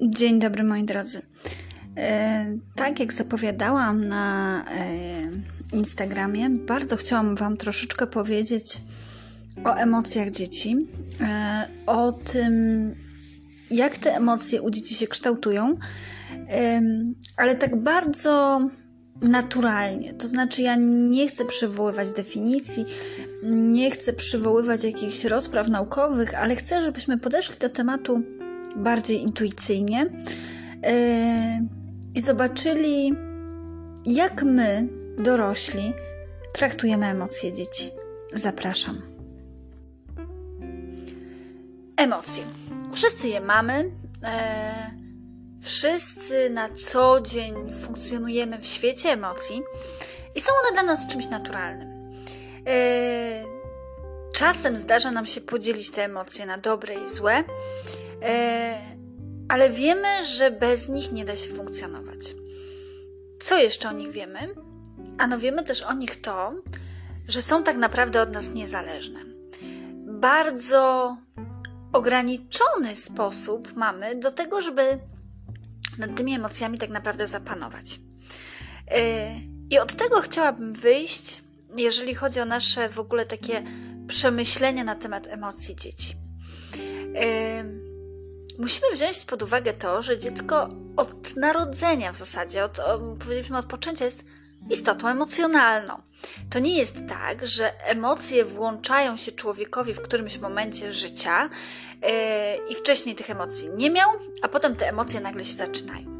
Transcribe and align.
Dzień 0.00 0.38
dobry 0.38 0.64
moi 0.64 0.84
drodzy. 0.84 1.22
E, 1.96 2.46
tak 2.74 3.00
jak 3.00 3.12
zapowiadałam 3.12 4.08
na 4.08 4.64
e, 4.70 5.76
Instagramie, 5.76 6.50
bardzo 6.50 6.96
chciałam 6.96 7.34
Wam 7.34 7.56
troszeczkę 7.56 8.06
powiedzieć 8.06 8.82
o 9.64 9.74
emocjach 9.74 10.30
dzieci, 10.30 10.76
e, 11.20 11.68
o 11.86 12.12
tym, 12.12 12.94
jak 13.70 13.98
te 13.98 14.16
emocje 14.16 14.62
u 14.62 14.70
dzieci 14.70 14.94
się 14.94 15.06
kształtują, 15.06 15.76
ale 17.36 17.54
tak 17.54 17.82
bardzo 17.82 18.60
naturalnie. 19.22 20.14
To 20.14 20.28
znaczy, 20.28 20.62
ja 20.62 20.76
nie 21.08 21.28
chcę 21.28 21.44
przywoływać 21.44 22.12
definicji, 22.12 22.84
nie 23.42 23.90
chcę 23.90 24.12
przywoływać 24.12 24.84
jakichś 24.84 25.24
rozpraw 25.24 25.68
naukowych, 25.68 26.34
ale 26.34 26.56
chcę, 26.56 26.82
żebyśmy 26.82 27.18
podeszli 27.18 27.56
do 27.60 27.68
tematu 27.68 28.37
bardziej 28.78 29.22
intuicyjnie 29.22 30.06
yy, 30.82 30.90
i 32.14 32.20
zobaczyli, 32.20 33.14
jak 34.06 34.42
my, 34.42 34.88
dorośli, 35.18 35.92
traktujemy 36.52 37.06
emocje 37.06 37.52
dzieci. 37.52 37.90
Zapraszam. 38.32 39.02
Emocje. 41.96 42.44
Wszyscy 42.92 43.28
je 43.28 43.40
mamy. 43.40 43.90
E, 44.24 44.90
wszyscy 45.62 46.50
na 46.50 46.68
co 46.68 47.20
dzień 47.20 47.54
funkcjonujemy 47.72 48.58
w 48.58 48.66
świecie 48.66 49.08
emocji 49.08 49.62
i 50.34 50.40
są 50.40 50.52
one 50.64 50.72
dla 50.72 50.82
nas 50.82 51.06
czymś 51.06 51.28
naturalnym. 51.28 51.88
E, 52.66 53.44
czasem 54.34 54.76
zdarza 54.76 55.10
nam 55.10 55.26
się 55.26 55.40
podzielić 55.40 55.90
te 55.90 56.04
emocje 56.04 56.46
na 56.46 56.58
dobre 56.58 56.94
i 56.94 57.10
złe, 57.10 57.44
ale 59.48 59.70
wiemy, 59.70 60.24
że 60.24 60.50
bez 60.50 60.88
nich 60.88 61.12
nie 61.12 61.24
da 61.24 61.36
się 61.36 61.50
funkcjonować. 61.50 62.34
Co 63.40 63.58
jeszcze 63.58 63.88
o 63.88 63.92
nich 63.92 64.10
wiemy? 64.10 64.54
Ano 65.18 65.38
wiemy 65.38 65.64
też 65.64 65.82
o 65.82 65.92
nich 65.92 66.20
to, 66.20 66.54
że 67.28 67.42
są 67.42 67.62
tak 67.62 67.76
naprawdę 67.76 68.22
od 68.22 68.32
nas 68.32 68.50
niezależne. 68.54 69.20
Bardzo 70.06 71.16
ograniczony 71.92 72.96
sposób 72.96 73.76
mamy 73.76 74.16
do 74.16 74.30
tego, 74.30 74.60
żeby 74.60 74.98
nad 75.98 76.16
tymi 76.16 76.34
emocjami 76.34 76.78
tak 76.78 76.90
naprawdę 76.90 77.28
zapanować. 77.28 78.00
E, 78.90 79.30
I 79.70 79.78
od 79.78 79.94
tego 79.96 80.20
chciałabym 80.20 80.72
wyjść, 80.72 81.42
jeżeli 81.76 82.14
chodzi 82.14 82.40
o 82.40 82.44
nasze 82.44 82.88
w 82.88 82.98
ogóle 82.98 83.26
takie 83.26 83.62
przemyślenia 84.06 84.84
na 84.84 84.94
temat 84.94 85.26
emocji 85.26 85.76
dzieci. 85.76 86.16
Musimy 88.58 88.86
wziąć 88.92 89.24
pod 89.24 89.42
uwagę 89.42 89.72
to, 89.72 90.02
że 90.02 90.18
dziecko 90.18 90.68
od 90.96 91.36
narodzenia 91.36 92.12
w 92.12 92.16
zasadzie, 92.16 92.64
od, 92.64 92.78
powiedzmy 93.24 93.58
od 93.58 93.66
poczęcia 93.66 94.04
jest 94.04 94.24
istotą 94.70 95.08
emocjonalną. 95.08 96.02
To 96.50 96.58
nie 96.58 96.78
jest 96.78 96.96
tak, 97.08 97.46
że 97.46 97.84
emocje 97.84 98.44
włączają 98.44 99.16
się 99.16 99.32
człowiekowi 99.32 99.94
w 99.94 100.00
którymś 100.00 100.38
momencie 100.38 100.92
życia 100.92 101.50
yy, 102.02 102.08
i 102.70 102.74
wcześniej 102.74 103.14
tych 103.14 103.30
emocji 103.30 103.70
nie 103.76 103.90
miał, 103.90 104.10
a 104.42 104.48
potem 104.48 104.76
te 104.76 104.88
emocje 104.88 105.20
nagle 105.20 105.44
się 105.44 105.54
zaczynają. 105.54 106.18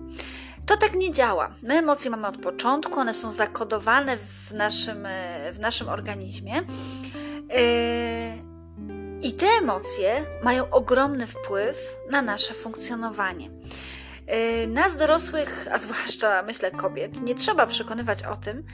To 0.67 0.77
tak 0.77 0.95
nie 0.95 1.13
działa. 1.13 1.55
My 1.63 1.75
emocje 1.75 2.11
mamy 2.11 2.27
od 2.27 2.37
początku, 2.37 3.01
one 3.01 3.15
są 3.15 3.31
zakodowane 3.31 4.17
w 4.17 4.55
naszym, 4.55 5.07
e, 5.07 5.53
w 5.53 5.59
naszym 5.59 5.89
organizmie. 5.89 6.55
Yy, 6.55 8.48
i 9.23 9.33
te 9.33 9.47
emocje 9.47 10.27
mają 10.43 10.71
ogromny 10.71 11.27
wpływ 11.27 11.97
na 12.11 12.23
nasze 12.23 12.55
funkcjonowanie. 12.55 13.51
Y, 14.65 14.67
nas 14.67 14.97
dorosłych, 14.97 15.69
a 15.73 15.79
zwłaszcza 15.79 16.43
myślę 16.43 16.71
kobiet, 16.71 17.21
nie 17.21 17.35
trzeba 17.35 17.67
przekonywać 17.67 18.25
o 18.25 18.37
tym, 18.37 18.65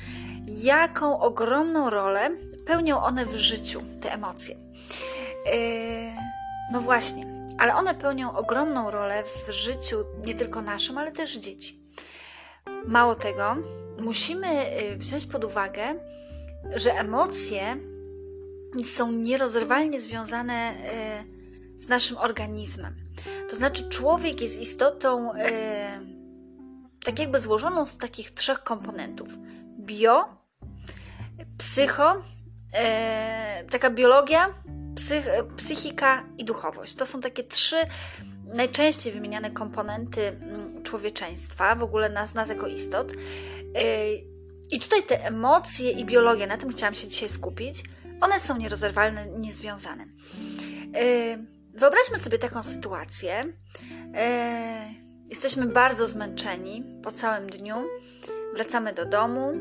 jaką 0.47 1.21
ogromną 1.21 1.91
rolę 1.91 2.31
pełnią 2.67 3.03
one 3.03 3.27
w 3.27 3.35
życiu, 3.35 3.83
te 4.03 4.13
emocje. 4.13 4.57
Y, 4.57 6.13
no 6.73 6.81
właśnie, 6.81 7.27
ale 7.59 7.75
one 7.75 7.95
pełnią 7.95 8.37
ogromną 8.37 8.91
rolę 8.91 9.23
w 9.47 9.51
życiu 9.51 10.05
nie 10.27 10.35
tylko 10.35 10.63
naszym, 10.63 10.99
ale 10.99 11.13
też 11.13 11.37
dzieci. 11.37 11.81
Mało 12.87 13.15
tego, 13.15 13.57
musimy 13.99 14.79
y, 14.81 14.97
wziąć 14.97 15.27
pod 15.27 15.45
uwagę, 15.45 15.95
że 16.77 16.93
emocje 16.93 17.77
są 18.85 19.12
nierozerwalnie 19.12 20.01
związane 20.01 20.55
e, 20.55 21.25
z 21.79 21.89
naszym 21.89 22.19
organizmem. 22.19 22.95
To 23.51 23.57
znaczy, 23.57 23.89
człowiek 23.89 24.41
jest 24.41 24.61
istotą 24.61 25.35
e, 25.35 26.01
tak 27.05 27.19
jakby 27.19 27.41
złożoną 27.41 27.87
z 27.87 27.97
takich 27.97 28.31
trzech 28.31 28.62
komponentów: 28.62 29.29
bio, 29.79 30.25
psycho, 31.59 32.23
e, 32.73 33.65
taka 33.71 33.91
biologia, 33.91 34.55
psych, 34.97 35.27
psychika 35.56 36.25
i 36.39 36.45
duchowość. 36.45 36.95
To 36.95 37.06
są 37.06 37.21
takie 37.21 37.45
trzy 37.45 37.77
najczęściej 38.45 39.12
wymieniane 39.12 39.51
komponenty 39.51 40.29
mm, 40.29 40.83
człowieczeństwa, 40.83 41.75
w 41.75 41.83
ogóle 41.83 42.09
nas, 42.09 42.35
nas 42.35 42.49
jako 42.49 42.67
istot. 42.67 43.12
I 44.71 44.81
tutaj 44.81 45.03
te 45.03 45.25
emocje 45.25 45.91
i 45.91 46.05
biologia, 46.05 46.47
na 46.47 46.56
tym 46.56 46.71
chciałam 46.71 46.95
się 46.95 47.09
dzisiaj 47.09 47.29
skupić 47.29 47.83
one 48.21 48.41
są 48.41 48.57
nierozerwalne, 48.57 49.27
niezwiązane. 49.27 50.05
Yy, 50.95 51.47
wyobraźmy 51.75 52.19
sobie 52.19 52.39
taką 52.39 52.63
sytuację. 52.63 53.43
Yy, 53.43 54.21
jesteśmy 55.29 55.67
bardzo 55.67 56.09
zmęczeni 56.09 57.01
po 57.03 57.13
całym 57.13 57.51
dniu. 57.51 57.75
Wracamy 58.55 58.93
do 58.93 59.07
domu, 59.07 59.53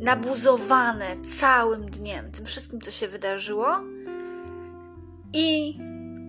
nabuzowane 0.00 1.16
całym 1.40 1.90
dniem 1.90 2.32
tym 2.32 2.44
wszystkim, 2.44 2.80
co 2.80 2.90
się 2.90 3.08
wydarzyło, 3.08 3.80
i 5.32 5.78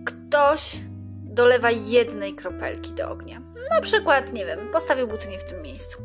ktoś 0.04 0.76
dolewa 1.24 1.70
jednej 1.70 2.34
kropelki 2.34 2.92
do 2.92 3.10
ognia. 3.10 3.40
Na 3.70 3.80
przykład, 3.80 4.32
nie 4.32 4.46
wiem, 4.46 4.68
postawił 4.72 5.08
buty 5.08 5.28
nie 5.28 5.38
w 5.38 5.44
tym 5.44 5.62
miejscu. 5.62 6.02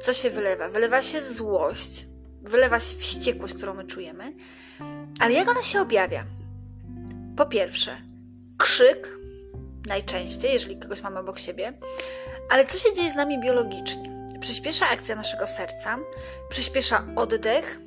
Co 0.00 0.12
się 0.12 0.30
wylewa? 0.30 0.68
Wylewa 0.68 1.02
się 1.02 1.22
złość, 1.22 2.06
wylewa 2.42 2.80
się 2.80 2.96
wściekłość, 2.96 3.54
którą 3.54 3.74
my 3.74 3.84
czujemy. 3.84 4.32
Ale 5.20 5.32
jak 5.32 5.48
ona 5.48 5.62
się 5.62 5.80
objawia? 5.80 6.24
Po 7.36 7.46
pierwsze, 7.46 7.96
krzyk, 8.58 9.18
najczęściej, 9.86 10.52
jeżeli 10.52 10.78
kogoś 10.78 11.02
mamy 11.02 11.18
obok 11.18 11.38
siebie, 11.38 11.72
ale 12.50 12.64
co 12.64 12.78
się 12.78 12.94
dzieje 12.94 13.12
z 13.12 13.14
nami 13.14 13.40
biologicznie? 13.40 14.26
Przyspiesza 14.40 14.88
akcja 14.88 15.16
naszego 15.16 15.46
serca, 15.46 15.98
przyspiesza 16.48 17.06
oddech, 17.16 17.80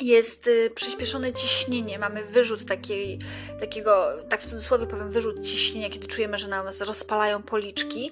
jest 0.00 0.46
y, 0.46 0.70
przyspieszone 0.74 1.32
ciśnienie, 1.32 1.98
mamy 1.98 2.24
wyrzut 2.24 2.64
takiej, 2.64 3.18
takiego, 3.60 4.06
tak 4.28 4.42
w 4.42 4.46
cudzysłowie 4.46 4.86
powiem, 4.86 5.10
wyrzut 5.10 5.46
ciśnienia, 5.46 5.90
kiedy 5.90 6.06
czujemy, 6.06 6.38
że 6.38 6.48
nam 6.48 6.66
rozpalają 6.80 7.42
policzki. 7.42 8.10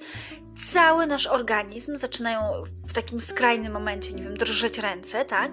Cały 0.73 1.07
nasz 1.07 1.27
organizm 1.27 1.97
zaczynają 1.97 2.65
w 2.87 2.93
takim 2.93 3.21
skrajnym 3.21 3.73
momencie, 3.73 4.13
nie 4.13 4.23
wiem, 4.23 4.37
drżeć 4.37 4.79
ręce, 4.79 5.25
tak? 5.25 5.53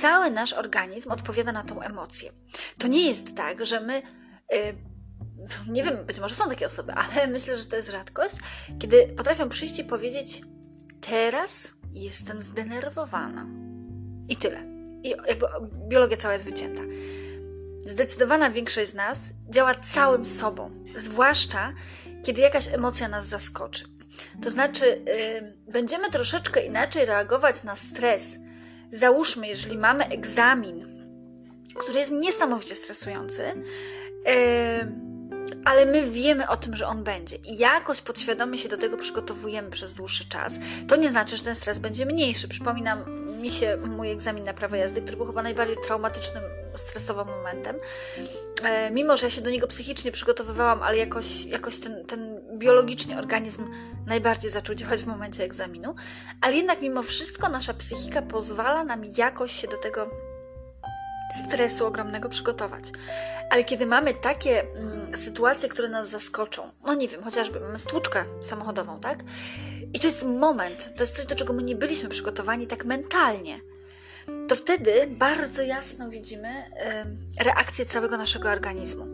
Cały 0.00 0.30
nasz 0.30 0.52
organizm 0.52 1.10
odpowiada 1.10 1.52
na 1.52 1.62
tą 1.62 1.80
emocję. 1.80 2.32
To 2.78 2.88
nie 2.88 3.08
jest 3.08 3.36
tak, 3.36 3.66
że 3.66 3.80
my. 3.80 4.02
Yy, 4.52 4.58
nie 5.68 5.82
wiem, 5.82 6.06
być 6.06 6.20
może 6.20 6.34
są 6.34 6.48
takie 6.48 6.66
osoby, 6.66 6.92
ale 6.92 7.26
myślę, 7.32 7.56
że 7.56 7.64
to 7.64 7.76
jest 7.76 7.90
rzadkość, 7.90 8.36
kiedy 8.78 9.08
potrafią 9.16 9.48
przyjść 9.48 9.78
i 9.78 9.84
powiedzieć: 9.84 10.42
Teraz 11.00 11.68
jestem 11.92 12.40
zdenerwowana. 12.40 13.46
I 14.28 14.36
tyle 14.36 14.79
i 15.02 15.10
jakby 15.10 15.46
biologia 15.88 16.16
cała 16.16 16.34
jest 16.34 16.44
wycięta. 16.44 16.82
Zdecydowana 17.86 18.50
większość 18.50 18.90
z 18.90 18.94
nas 18.94 19.20
działa 19.48 19.74
całym 19.74 20.26
sobą, 20.26 20.70
zwłaszcza 20.96 21.72
kiedy 22.22 22.40
jakaś 22.40 22.68
emocja 22.68 23.08
nas 23.08 23.26
zaskoczy. 23.26 23.84
To 24.42 24.50
znaczy, 24.50 24.84
yy, 24.84 25.72
będziemy 25.72 26.10
troszeczkę 26.10 26.66
inaczej 26.66 27.06
reagować 27.06 27.62
na 27.62 27.76
stres. 27.76 28.38
Załóżmy, 28.92 29.48
jeżeli 29.48 29.78
mamy 29.78 30.08
egzamin, 30.08 30.86
który 31.74 31.98
jest 31.98 32.12
niesamowicie 32.12 32.74
stresujący, 32.74 33.42
yy, 34.26 34.32
ale 35.64 35.86
my 35.86 36.10
wiemy 36.10 36.48
o 36.48 36.56
tym, 36.56 36.76
że 36.76 36.86
on 36.86 37.04
będzie 37.04 37.36
i 37.36 37.58
jakoś 37.58 38.00
podświadomie 38.00 38.58
się 38.58 38.68
do 38.68 38.76
tego 38.76 38.96
przygotowujemy 38.96 39.70
przez 39.70 39.94
dłuższy 39.94 40.28
czas. 40.28 40.54
To 40.88 40.96
nie 40.96 41.08
znaczy, 41.08 41.36
że 41.36 41.42
ten 41.42 41.54
stres 41.54 41.78
będzie 41.78 42.06
mniejszy. 42.06 42.48
Przypominam 42.48 43.04
mi 43.40 43.50
się 43.50 43.76
mój 43.76 44.10
egzamin 44.10 44.44
na 44.44 44.54
prawo 44.54 44.76
jazdy, 44.76 45.02
który 45.02 45.16
był 45.16 45.26
chyba 45.26 45.42
najbardziej 45.42 45.76
traumatycznym, 45.86 46.42
stresowym 46.76 47.26
momentem. 47.26 47.76
E, 48.62 48.90
mimo, 48.90 49.16
że 49.16 49.26
ja 49.26 49.30
się 49.30 49.40
do 49.40 49.50
niego 49.50 49.66
psychicznie 49.66 50.12
przygotowywałam, 50.12 50.82
ale 50.82 50.96
jakoś, 50.96 51.44
jakoś 51.44 51.80
ten, 51.80 52.06
ten 52.06 52.40
biologicznie 52.58 53.18
organizm 53.18 53.70
najbardziej 54.06 54.50
zaczął 54.50 54.74
działać 54.74 55.02
w 55.02 55.06
momencie 55.06 55.44
egzaminu. 55.44 55.94
Ale 56.40 56.56
jednak 56.56 56.80
mimo 56.80 57.02
wszystko 57.02 57.48
nasza 57.48 57.74
psychika 57.74 58.22
pozwala 58.22 58.84
nam 58.84 59.02
jakoś 59.16 59.52
się 59.52 59.68
do 59.68 59.76
tego 59.76 60.10
stresu 61.46 61.86
ogromnego 61.86 62.28
przygotować. 62.28 62.84
Ale 63.50 63.64
kiedy 63.64 63.86
mamy 63.86 64.14
takie 64.14 64.62
mm, 64.62 64.99
sytuacje, 65.18 65.68
które 65.68 65.88
nas 65.88 66.08
zaskoczą. 66.08 66.70
No 66.86 66.94
nie 66.94 67.08
wiem, 67.08 67.22
chociażby 67.22 67.60
mamy 67.60 67.78
stłuczkę 67.78 68.24
samochodową, 68.40 69.00
tak? 69.00 69.18
I 69.94 70.00
to 70.00 70.06
jest 70.06 70.24
moment, 70.24 70.92
to 70.96 71.02
jest 71.02 71.16
coś, 71.16 71.26
do 71.26 71.34
czego 71.34 71.52
my 71.52 71.62
nie 71.62 71.76
byliśmy 71.76 72.08
przygotowani 72.08 72.66
tak 72.66 72.84
mentalnie. 72.84 73.60
To 74.48 74.56
wtedy 74.56 74.92
bardzo 75.10 75.62
jasno 75.62 76.10
widzimy 76.10 76.48
y, 77.38 77.44
reakcję 77.44 77.86
całego 77.86 78.16
naszego 78.16 78.50
organizmu. 78.50 79.06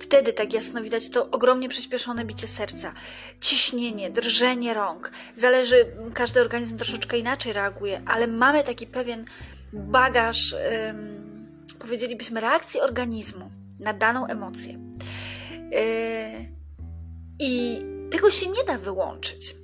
Wtedy 0.00 0.32
tak 0.32 0.52
jasno 0.52 0.82
widać 0.82 1.08
to 1.08 1.30
ogromnie 1.30 1.68
przyspieszone 1.68 2.24
bicie 2.24 2.48
serca, 2.48 2.92
ciśnienie, 3.40 4.10
drżenie 4.10 4.74
rąk. 4.74 5.10
Zależy, 5.36 5.86
każdy 6.14 6.40
organizm 6.40 6.76
troszeczkę 6.76 7.18
inaczej 7.18 7.52
reaguje, 7.52 8.02
ale 8.06 8.26
mamy 8.26 8.64
taki 8.64 8.86
pewien 8.86 9.24
bagaż, 9.72 10.52
y, 10.52 10.58
powiedzielibyśmy, 11.78 12.40
reakcji 12.40 12.80
organizmu 12.80 13.50
na 13.80 13.92
daną 13.92 14.26
emocję. 14.26 14.78
Y, 15.72 16.52
I 17.38 17.82
tego 18.10 18.30
się 18.30 18.46
nie 18.46 18.64
da 18.64 18.78
wyłączyć. 18.78 19.56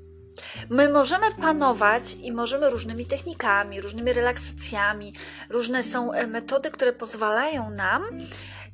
My 0.71 0.89
możemy 0.89 1.27
panować 1.41 2.17
i 2.23 2.33
możemy 2.33 2.71
różnymi 2.71 3.07
technikami, 3.07 3.81
różnymi 3.81 4.13
relaksacjami, 4.13 5.13
różne 5.51 5.85
są 5.85 6.13
e, 6.13 6.27
metody, 6.27 6.71
które 6.71 6.93
pozwalają 6.93 7.71
nam 7.71 8.03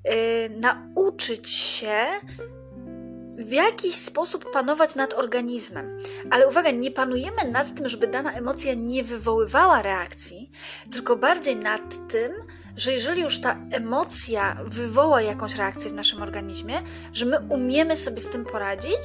yy, 0.04 0.12
nauczyć 0.60 1.50
się 1.50 2.06
w 3.38 3.52
jakiś 3.52 3.94
sposób 3.94 4.52
panować 4.52 4.94
nad 4.94 5.14
organizmem. 5.14 5.98
Ale 6.30 6.48
uwaga, 6.48 6.70
nie 6.70 6.90
panujemy 6.90 7.50
nad 7.50 7.74
tym, 7.74 7.88
żeby 7.88 8.06
dana 8.06 8.32
emocja 8.32 8.74
nie 8.74 9.04
wywoływała 9.04 9.82
reakcji, 9.82 10.50
tylko 10.92 11.16
bardziej 11.16 11.56
nad 11.56 12.08
tym, 12.08 12.32
że 12.76 12.92
jeżeli 12.92 13.22
już 13.22 13.40
ta 13.40 13.56
emocja 13.70 14.56
wywoła 14.64 15.22
jakąś 15.22 15.56
reakcję 15.56 15.90
w 15.90 15.94
naszym 15.94 16.22
organizmie, 16.22 16.82
że 17.12 17.26
my 17.26 17.38
umiemy 17.48 17.96
sobie 17.96 18.20
z 18.20 18.30
tym 18.30 18.44
poradzić 18.44 19.00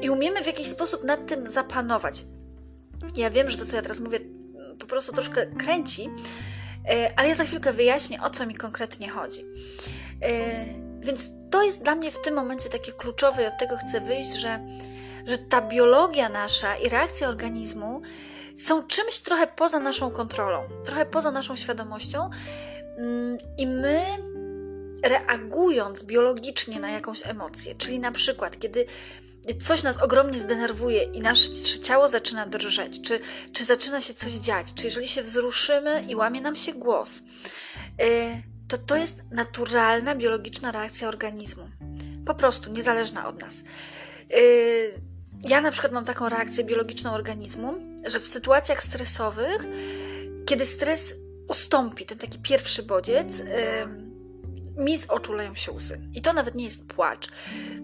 i 0.00 0.10
umiemy 0.10 0.42
w 0.42 0.46
jakiś 0.46 0.66
sposób 0.66 1.04
nad 1.04 1.26
tym 1.26 1.50
zapanować. 1.50 2.24
Ja 3.16 3.30
wiem, 3.30 3.50
że 3.50 3.58
to, 3.58 3.66
co 3.66 3.76
ja 3.76 3.82
teraz 3.82 4.00
mówię, 4.00 4.20
po 4.80 4.86
prostu 4.86 5.12
troszkę 5.12 5.46
kręci, 5.46 6.02
yy, 6.02 7.16
ale 7.16 7.28
ja 7.28 7.34
za 7.34 7.44
chwilkę 7.44 7.72
wyjaśnię, 7.72 8.22
o 8.22 8.30
co 8.30 8.46
mi 8.46 8.54
konkretnie 8.54 9.08
chodzi. 9.08 9.40
Yy, 9.40 10.28
więc 11.00 11.30
to 11.50 11.62
jest 11.62 11.82
dla 11.82 11.94
mnie 11.94 12.10
w 12.10 12.22
tym 12.22 12.34
momencie 12.34 12.68
takie 12.68 12.92
kluczowe 12.92 13.42
i 13.42 13.46
od 13.46 13.58
tego 13.58 13.76
chcę 13.76 14.00
wyjść, 14.00 14.32
że, 14.32 14.66
że 15.26 15.38
ta 15.38 15.62
biologia 15.62 16.28
nasza 16.28 16.76
i 16.76 16.88
reakcja 16.88 17.28
organizmu 17.28 18.02
są 18.62 18.86
czymś 18.86 19.20
trochę 19.20 19.46
poza 19.46 19.80
naszą 19.80 20.10
kontrolą, 20.10 20.68
trochę 20.84 21.06
poza 21.06 21.30
naszą 21.30 21.56
świadomością 21.56 22.30
mm, 22.98 23.38
i 23.58 23.66
my 23.66 24.06
reagując 25.02 26.02
biologicznie 26.02 26.80
na 26.80 26.90
jakąś 26.90 27.26
emocję, 27.26 27.74
czyli 27.74 27.98
na 27.98 28.12
przykład, 28.12 28.58
kiedy 28.58 28.86
coś 29.62 29.82
nas 29.82 29.96
ogromnie 30.02 30.40
zdenerwuje 30.40 31.02
i 31.02 31.20
nasze 31.20 31.50
ciało 31.82 32.08
zaczyna 32.08 32.46
drżeć, 32.46 33.00
czy, 33.02 33.20
czy 33.52 33.64
zaczyna 33.64 34.00
się 34.00 34.14
coś 34.14 34.32
dziać, 34.32 34.74
czy 34.74 34.84
jeżeli 34.84 35.08
się 35.08 35.22
wzruszymy 35.22 36.04
i 36.08 36.16
łamie 36.16 36.40
nam 36.40 36.56
się 36.56 36.72
głos, 36.72 37.18
y, 37.18 38.42
to 38.68 38.78
to 38.78 38.96
jest 38.96 39.22
naturalna 39.30 40.14
biologiczna 40.14 40.72
reakcja 40.72 41.08
organizmu. 41.08 41.68
Po 42.26 42.34
prostu 42.34 42.70
niezależna 42.70 43.28
od 43.28 43.40
nas. 43.40 43.62
Ja 45.44 45.60
na 45.60 45.70
przykład 45.70 45.92
mam 45.92 46.04
taką 46.04 46.28
reakcję 46.28 46.64
biologiczną 46.64 47.12
organizmu, 47.12 47.74
że 48.06 48.20
w 48.20 48.28
sytuacjach 48.28 48.82
stresowych, 48.82 49.66
kiedy 50.46 50.66
stres 50.66 51.14
ustąpi, 51.48 52.06
ten 52.06 52.18
taki 52.18 52.38
pierwszy 52.38 52.82
bodziec, 52.82 53.38
yy, 53.38 53.44
mi 54.84 54.98
z 54.98 55.10
oczu 55.10 55.32
leją 55.32 55.54
się 55.54 55.72
łzy. 55.72 56.00
I 56.14 56.22
to 56.22 56.32
nawet 56.32 56.54
nie 56.54 56.64
jest 56.64 56.86
płacz. 56.86 57.28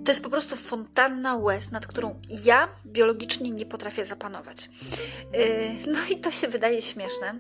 To 0.05 0.13
jest 0.13 0.23
po 0.23 0.31
prostu 0.31 0.57
fontanna 0.57 1.37
łez, 1.37 1.71
nad 1.71 1.87
którą 1.87 2.21
ja 2.45 2.69
biologicznie 2.87 3.51
nie 3.51 3.67
potrafię 3.67 4.05
zapanować. 4.05 4.71
Yy, 5.33 5.93
no 5.93 5.99
i 6.11 6.21
to 6.21 6.31
się 6.31 6.49
wydaje 6.49 6.83
śmieszne. 6.83 7.39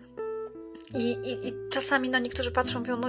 I, 0.95 1.11
i, 1.11 1.49
I, 1.49 1.53
czasami 1.71 2.09
no, 2.09 2.19
niektórzy 2.19 2.51
patrzą, 2.51 2.79
mówią, 2.79 2.97
no 2.97 3.09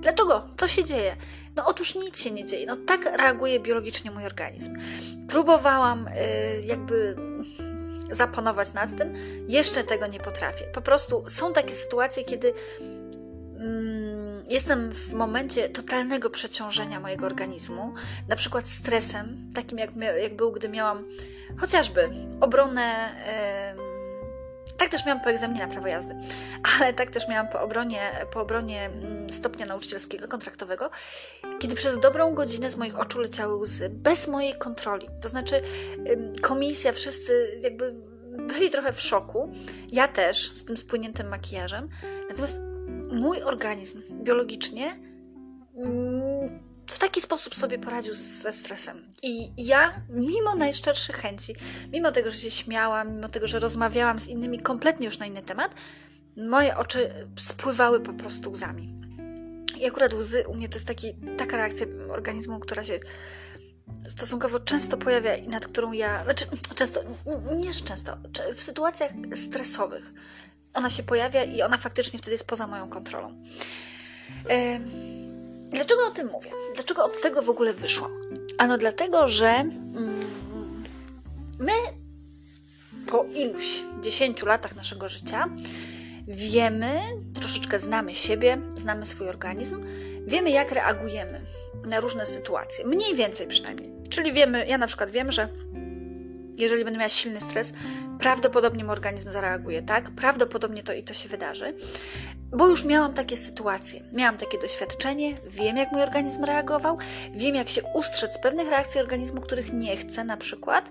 dlaczego? 0.00 0.48
Co 0.56 0.68
się 0.68 0.84
dzieje? 0.84 1.16
No 1.56 1.66
otóż 1.66 1.94
nic 1.94 2.22
się 2.22 2.30
nie 2.30 2.44
dzieje. 2.46 2.66
No 2.66 2.76
tak 2.76 3.04
reaguje 3.04 3.60
biologicznie 3.60 4.10
mój 4.10 4.26
organizm. 4.26 4.76
Próbowałam 5.28 6.08
y, 6.08 6.12
jakby 6.64 7.16
zapanować 8.10 8.72
nad 8.72 8.96
tym, 8.98 9.14
jeszcze 9.48 9.84
tego 9.84 10.06
nie 10.06 10.20
potrafię. 10.20 10.64
Po 10.64 10.80
prostu 10.80 11.24
są 11.28 11.52
takie 11.52 11.74
sytuacje, 11.74 12.24
kiedy 12.24 12.52
mm, 12.80 14.44
jestem 14.48 14.92
w 14.92 15.12
momencie 15.12 15.68
totalnego 15.68 16.30
przeciążenia 16.30 17.00
mojego 17.00 17.26
organizmu, 17.26 17.94
na 18.28 18.36
przykład 18.36 18.68
stresem, 18.68 19.50
takim 19.54 19.78
jak, 19.78 19.90
jak 20.22 20.36
był, 20.36 20.52
gdy 20.52 20.68
miałam 20.68 21.04
chociażby 21.58 22.10
obronę. 22.40 23.10
Y, 23.86 23.89
tak 24.76 24.88
też 24.88 25.06
miałam 25.06 25.22
po 25.22 25.30
egzaminie 25.30 25.60
na 25.60 25.72
prawo 25.72 25.86
jazdy, 25.86 26.14
ale 26.78 26.92
tak 26.92 27.10
też 27.10 27.28
miałam 27.28 27.48
po 27.48 27.60
obronie, 27.60 28.26
po 28.32 28.40
obronie 28.40 28.84
mm, 28.84 29.30
stopnia 29.30 29.66
nauczycielskiego, 29.66 30.28
kontraktowego, 30.28 30.90
kiedy 31.58 31.74
przez 31.74 32.00
dobrą 32.00 32.34
godzinę 32.34 32.70
z 32.70 32.76
moich 32.76 32.98
oczu 32.98 33.20
leciały 33.20 33.54
łzy, 33.54 33.88
bez 33.88 34.28
mojej 34.28 34.54
kontroli. 34.54 35.08
To 35.22 35.28
znaczy, 35.28 35.60
komisja, 36.42 36.92
wszyscy 36.92 37.60
jakby 37.62 37.94
byli 38.30 38.70
trochę 38.70 38.92
w 38.92 39.00
szoku. 39.00 39.52
Ja 39.92 40.08
też 40.08 40.52
z 40.52 40.64
tym 40.64 40.76
spłyniętym 40.76 41.28
makijażem. 41.28 41.88
Natomiast 42.28 42.60
mój 43.12 43.42
organizm 43.42 44.02
biologicznie 44.22 45.00
w 46.90 46.98
taki 46.98 47.20
sposób 47.20 47.54
sobie 47.54 47.78
poradził 47.78 48.14
ze 48.14 48.52
stresem. 48.52 49.04
I 49.22 49.52
ja, 49.56 49.94
mimo 50.08 50.54
najszczerszych 50.54 51.16
chęci, 51.16 51.54
mimo 51.92 52.12
tego, 52.12 52.30
że 52.30 52.36
się 52.36 52.50
śmiałam, 52.50 53.14
mimo 53.14 53.28
tego, 53.28 53.46
że 53.46 53.58
rozmawiałam 53.58 54.18
z 54.18 54.26
innymi 54.26 54.60
kompletnie 54.60 55.06
już 55.06 55.18
na 55.18 55.26
inny 55.26 55.42
temat, 55.42 55.74
moje 56.36 56.76
oczy 56.76 57.26
spływały 57.38 58.00
po 58.00 58.12
prostu 58.12 58.50
łzami. 58.50 58.94
I 59.78 59.86
akurat 59.86 60.14
łzy 60.14 60.44
u 60.48 60.54
mnie 60.54 60.68
to 60.68 60.76
jest 60.76 60.86
taki, 60.86 61.14
taka 61.38 61.56
reakcja 61.56 61.86
organizmu, 62.10 62.60
która 62.60 62.84
się 62.84 62.98
stosunkowo 64.08 64.60
często 64.60 64.96
pojawia 64.96 65.36
i 65.36 65.48
nad 65.48 65.66
którą 65.66 65.92
ja, 65.92 66.24
znaczy 66.24 66.46
często, 66.74 67.00
nie 67.56 67.72
że 67.72 67.80
często, 67.80 68.16
w 68.54 68.62
sytuacjach 68.62 69.10
stresowych 69.34 70.12
ona 70.74 70.90
się 70.90 71.02
pojawia 71.02 71.44
i 71.44 71.62
ona 71.62 71.76
faktycznie 71.76 72.18
wtedy 72.18 72.32
jest 72.32 72.46
poza 72.46 72.66
moją 72.66 72.88
kontrolą. 72.88 73.42
Dlaczego 75.70 76.06
o 76.06 76.10
tym 76.10 76.28
mówię? 76.28 76.50
Dlaczego 76.74 77.04
od 77.04 77.20
tego 77.20 77.42
w 77.42 77.50
ogóle 77.50 77.72
wyszłam? 77.72 78.12
Ano 78.58 78.78
dlatego, 78.78 79.26
że 79.26 79.48
mm, 79.48 80.20
my 81.58 81.72
po 83.06 83.24
iluś 83.24 83.82
dziesięciu 84.00 84.46
latach 84.46 84.76
naszego 84.76 85.08
życia 85.08 85.48
wiemy, 86.28 87.00
troszeczkę 87.34 87.78
znamy 87.78 88.14
siebie, 88.14 88.58
znamy 88.74 89.06
swój 89.06 89.28
organizm, 89.28 89.84
wiemy 90.26 90.50
jak 90.50 90.72
reagujemy 90.72 91.40
na 91.86 92.00
różne 92.00 92.26
sytuacje. 92.26 92.86
Mniej 92.86 93.14
więcej 93.14 93.46
przynajmniej. 93.46 93.90
Czyli 94.08 94.32
wiemy, 94.32 94.66
ja 94.66 94.78
na 94.78 94.86
przykład 94.86 95.10
wiem, 95.10 95.32
że 95.32 95.48
jeżeli 96.56 96.84
będę 96.84 96.98
miała 96.98 97.08
silny 97.08 97.40
stres, 97.40 97.72
prawdopodobnie 98.20 98.84
mój 98.84 98.92
organizm 98.92 99.30
zareaguje, 99.30 99.82
tak? 99.82 100.10
Prawdopodobnie 100.10 100.82
to 100.82 100.92
i 100.92 101.02
to 101.02 101.14
się 101.14 101.28
wydarzy, 101.28 101.74
bo 102.50 102.68
już 102.68 102.84
miałam 102.84 103.14
takie 103.14 103.36
sytuacje, 103.36 104.00
miałam 104.12 104.38
takie 104.38 104.58
doświadczenie, 104.58 105.34
wiem 105.46 105.76
jak 105.76 105.92
mój 105.92 106.02
organizm 106.02 106.44
reagował, 106.44 106.98
wiem 107.34 107.54
jak 107.54 107.68
się 107.68 107.82
ustrzec 107.94 108.38
pewnych 108.38 108.68
reakcji 108.68 109.00
organizmu, 109.00 109.40
których 109.40 109.72
nie 109.72 109.96
chcę 109.96 110.24
na 110.24 110.36
przykład, 110.36 110.90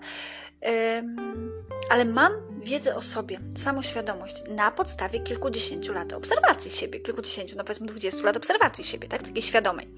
ale 1.90 2.06
mam 2.06 2.32
wiedzę 2.64 2.96
o 2.96 3.02
sobie, 3.02 3.40
samoświadomość 3.58 4.44
na 4.50 4.72
podstawie 4.72 5.20
kilkudziesięciu 5.20 5.94
lat 5.94 6.14
obserwacji 6.14 6.72
siebie, 6.72 7.00
kilkudziesięciu, 7.00 7.56
no 7.58 7.64
powiedzmy 7.64 7.88
dwudziestu 7.88 8.24
lat 8.24 8.38
obserwacji 8.38 8.84
siebie, 8.84 9.08
tak? 9.08 9.24
Takiej 9.24 9.44
świadomej. 9.44 9.94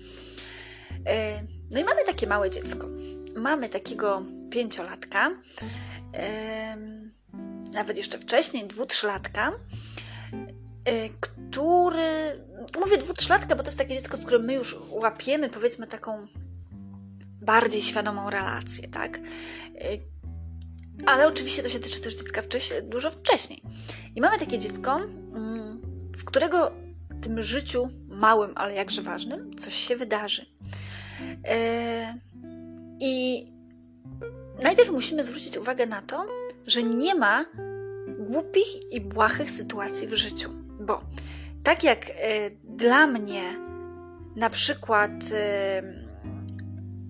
No 1.72 1.80
i 1.80 1.84
mamy 1.84 2.06
takie 2.06 2.28
małe 2.28 2.50
dziecko. 2.50 2.88
Mamy 3.36 3.70
takiego 3.70 4.24
pięciolatka, 4.52 5.32
nawet 7.72 7.98
jeszcze 7.98 8.20
wcześniej, 8.20 8.68
dwu, 8.68 8.86
trzylatka, 8.86 9.52
e, 10.86 11.10
który, 11.10 12.44
mówię 12.80 12.98
dwu, 12.98 13.14
trzylatka, 13.14 13.56
bo 13.56 13.64
to 13.64 13.68
jest 13.68 13.78
takie 13.78 13.96
dziecko, 13.96 14.18
z 14.18 14.20
którym 14.20 14.46
my 14.46 14.54
już 14.54 14.76
łapiemy, 14.90 15.50
powiedzmy, 15.50 15.88
taką 15.88 16.28
bardziej 17.42 17.82
świadomą 17.82 18.30
relację, 18.30 18.88
tak? 18.88 19.18
E, 19.18 19.22
ale 21.06 21.28
oczywiście 21.28 21.64
to 21.64 21.70
się 21.70 21.80
tyczy 21.80 22.02
też 22.02 22.16
dziecka 22.16 22.42
wcześniej, 22.42 22.84
dużo 22.84 23.12
wcześniej. 23.12 23.62
I 24.16 24.22
mamy 24.22 24.40
takie 24.40 24.60
dziecko, 24.60 24.96
mm, 24.96 25.82
w 26.18 26.24
którego 26.26 26.72
tym 27.22 27.44
życiu 27.44 27.90
małym, 28.08 28.52
ale 28.56 28.74
jakże 28.74 29.02
ważnym, 29.02 29.56
coś 29.58 29.76
się 29.76 29.96
wydarzy. 29.96 30.46
E, 31.48 32.20
I 33.00 33.46
najpierw 34.64 34.92
musimy 34.92 35.24
zwrócić 35.24 35.58
uwagę 35.58 35.86
na 35.86 36.02
to, 36.02 36.26
że 36.68 36.84
nie 36.84 37.16
ma 37.16 37.46
głupich 38.20 38.92
i 38.92 39.02
błahych 39.02 39.52
sytuacji 39.52 40.08
w 40.08 40.14
życiu, 40.14 40.50
bo 40.80 41.02
tak 41.64 41.84
jak 41.84 42.10
e, 42.10 42.14
dla 42.64 43.08
mnie 43.08 43.42
na 44.36 44.50
przykład 44.50 45.12
e, 45.32 46.12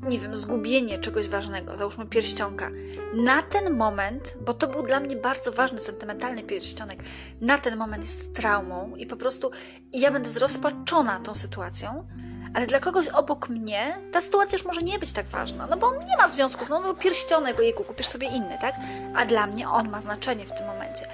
nie 0.09 0.19
wiem, 0.19 0.37
zgubienie 0.37 0.99
czegoś 0.99 1.27
ważnego, 1.27 1.77
załóżmy 1.77 2.05
pierścionka, 2.05 2.71
na 3.13 3.41
ten 3.41 3.77
moment, 3.77 4.33
bo 4.45 4.53
to 4.53 4.67
był 4.67 4.83
dla 4.83 4.99
mnie 4.99 5.15
bardzo 5.15 5.51
ważny, 5.51 5.79
sentymentalny 5.79 6.43
pierścionek, 6.43 6.99
na 7.41 7.57
ten 7.57 7.77
moment 7.77 8.03
jest 8.03 8.33
traumą 8.33 8.95
i 8.95 9.05
po 9.05 9.15
prostu 9.15 9.51
ja 9.93 10.11
będę 10.11 10.29
zrozpaczona 10.29 11.19
tą 11.19 11.35
sytuacją, 11.35 12.07
ale 12.53 12.67
dla 12.67 12.79
kogoś 12.79 13.07
obok 13.07 13.49
mnie 13.49 13.97
ta 14.11 14.21
sytuacja 14.21 14.55
już 14.55 14.65
może 14.65 14.81
nie 14.81 14.99
być 14.99 15.11
tak 15.11 15.25
ważna, 15.25 15.67
no 15.67 15.77
bo 15.77 15.87
on 15.87 15.99
nie 15.99 16.17
ma 16.17 16.27
związku 16.27 16.65
z 16.65 16.69
no, 16.69 16.79
no 16.79 16.93
pierścionek, 16.93 17.59
jego 17.59 17.83
kupisz 17.83 18.07
sobie 18.07 18.27
inny, 18.27 18.57
tak? 18.61 18.75
A 19.15 19.25
dla 19.25 19.47
mnie 19.47 19.69
on 19.69 19.89
ma 19.89 20.01
znaczenie 20.01 20.45
w 20.45 20.51
tym 20.51 20.67
momencie. 20.67 21.07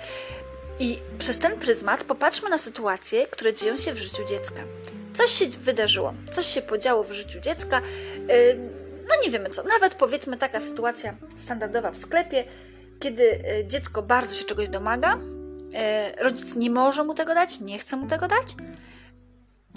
I 0.79 1.00
przez 1.20 1.38
ten 1.38 1.60
pryzmat 1.60 2.03
popatrzmy 2.03 2.50
na 2.50 2.58
sytuacje, 2.58 3.27
które 3.27 3.53
dzieją 3.53 3.77
się 3.77 3.94
w 3.94 3.98
życiu 3.98 4.24
dziecka. 4.25 4.63
Coś 5.13 5.32
się 5.32 5.46
wydarzyło, 5.46 6.13
coś 6.32 6.46
się 6.46 6.62
podziało 6.62 7.03
w 7.03 7.12
życiu 7.12 7.39
dziecka, 7.39 7.82
yy, 8.27 8.60
no 9.10 9.15
nie 9.24 9.32
wiemy 9.32 9.50
co, 9.50 9.63
nawet 9.63 9.96
powiedzmy 9.96 10.38
taka 10.38 10.60
sytuacja 10.60 11.15
standardowa 11.39 11.91
w 11.91 11.98
sklepie, 11.98 12.44
kiedy 13.00 13.24
yy, 13.24 13.67
dziecko 13.67 14.01
bardzo 14.01 14.36
się 14.36 14.46
czegoś 14.46 14.70
domaga, 14.70 15.17
yy, 15.17 16.24
rodzic 16.24 16.56
nie 16.56 16.70
może 16.70 17.03
mu 17.03 17.13
tego 17.13 17.34
dać, 17.34 17.60
nie 17.60 17.79
chce 17.79 17.98
mu 17.98 18.08
tego 18.08 18.27
dać 18.27 18.56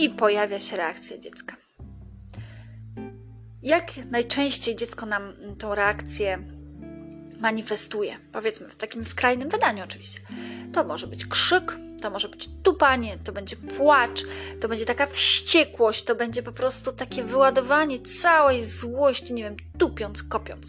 i 0.01 0.11
pojawia 0.11 0.61
się 0.61 0.77
reakcja 0.77 1.19
dziecka. 1.19 1.57
Jak 3.63 3.85
najczęściej 4.11 4.77
dziecko 4.77 5.07
nam 5.07 5.33
tą 5.59 5.75
reakcję 5.75 6.39
manifestuje, 7.41 8.17
powiedzmy 8.33 8.69
w 8.69 8.77
takim 8.77 9.05
skrajnym 9.05 9.49
wydaniu 9.49 9.85
oczywiście. 9.85 10.21
To 10.73 10.85
może 10.85 11.07
być 11.07 11.27
krzyk, 11.27 11.77
to 12.03 12.11
może 12.11 12.29
być 12.29 12.49
tupanie, 12.63 13.19
to 13.25 13.33
będzie 13.33 13.57
płacz, 13.57 14.25
to 14.61 14.69
będzie 14.69 14.87
taka 14.87 15.07
wściekłość, 15.07 16.05
to 16.05 16.15
będzie 16.15 16.43
po 16.43 16.53
prostu 16.53 16.93
takie 16.93 17.23
wyładowanie 17.23 18.01
całej 18.01 18.65
złości, 18.65 19.35
nie 19.35 19.43
wiem, 19.43 19.57
tupiąc, 19.79 20.23
kopiąc. 20.23 20.67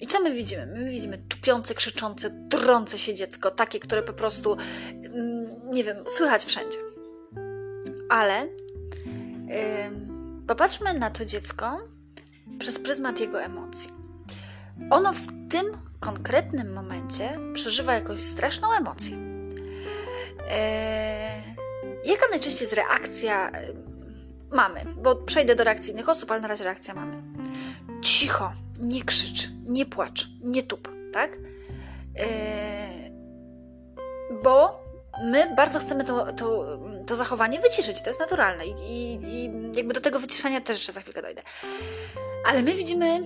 I 0.00 0.06
co 0.06 0.20
my 0.20 0.34
widzimy? 0.34 0.66
My 0.66 0.90
widzimy 0.90 1.18
tupiące, 1.18 1.74
krzyczące, 1.74 2.30
drące 2.30 2.98
się 2.98 3.14
dziecko, 3.14 3.50
takie, 3.50 3.80
które 3.80 4.02
po 4.02 4.12
prostu, 4.12 4.56
mm, 4.92 5.46
nie 5.72 5.84
wiem, 5.84 5.96
słychać 6.08 6.44
wszędzie. 6.44 6.93
Ale 8.14 8.48
popatrzmy 10.46 10.94
na 10.94 11.10
to 11.10 11.24
dziecko 11.24 11.78
przez 12.58 12.78
pryzmat 12.78 13.20
jego 13.20 13.42
emocji. 13.42 13.90
Ono 14.90 15.12
w 15.12 15.26
tym 15.50 15.66
konkretnym 16.00 16.72
momencie 16.72 17.38
przeżywa 17.54 17.94
jakąś 17.94 18.20
straszną 18.20 18.72
emocję. 18.72 19.16
Eee, 20.50 21.42
jaka 22.04 22.26
najczęściej 22.30 22.64
jest 22.64 22.74
reakcja 22.74 23.50
e, 23.50 23.72
mamy? 24.50 24.84
Bo 25.02 25.16
przejdę 25.16 25.54
do 25.54 25.64
reakcji 25.64 25.92
innych 25.92 26.08
osób, 26.08 26.30
ale 26.30 26.40
na 26.40 26.48
razie 26.48 26.64
reakcja 26.64 26.94
mamy. 26.94 27.22
Cicho, 28.02 28.52
nie 28.80 29.02
krzycz, 29.02 29.50
nie 29.66 29.86
płacz, 29.86 30.28
nie 30.40 30.62
tup, 30.62 30.88
tak? 31.12 31.38
Eee, 32.16 33.12
bo 34.42 34.83
my 35.22 35.54
bardzo 35.56 35.78
chcemy 35.78 36.04
to, 36.04 36.32
to, 36.32 36.78
to 37.06 37.16
zachowanie 37.16 37.60
wyciszyć, 37.60 38.02
to 38.02 38.10
jest 38.10 38.20
naturalne 38.20 38.66
I, 38.66 38.70
i, 38.70 39.24
i 39.24 39.50
jakby 39.76 39.94
do 39.94 40.00
tego 40.00 40.18
wyciszania 40.18 40.60
też 40.60 40.76
jeszcze 40.76 40.92
za 40.92 41.00
chwilkę 41.00 41.22
dojdę. 41.22 41.42
Ale 42.46 42.62
my 42.62 42.74
widzimy 42.74 43.20